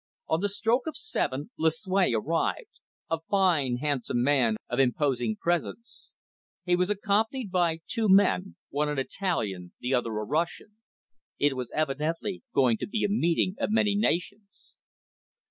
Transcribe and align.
On 0.27 0.41
the 0.41 0.49
stroke 0.49 0.87
of 0.87 0.97
seven 0.97 1.51
Lucue 1.59 2.11
arrived, 2.15 2.79
a 3.11 3.19
fine, 3.29 3.75
handsome 3.81 4.23
man 4.23 4.55
of 4.67 4.79
imposing 4.79 5.35
presence. 5.35 6.09
He 6.65 6.75
was 6.75 6.89
accompanied 6.89 7.51
by 7.51 7.81
two 7.85 8.09
men, 8.09 8.55
one 8.71 8.89
an 8.89 8.97
Italian, 8.97 9.73
the 9.79 9.93
other 9.93 10.09
a 10.17 10.23
Russian. 10.23 10.77
It 11.37 11.55
was 11.55 11.69
evidently 11.75 12.41
going 12.51 12.79
to 12.79 12.87
be 12.87 13.03
a 13.03 13.09
meeting 13.09 13.53
of 13.59 13.71
many 13.71 13.93
nations. 13.93 14.73